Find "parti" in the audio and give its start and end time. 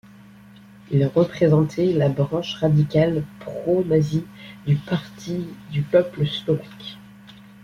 4.77-5.45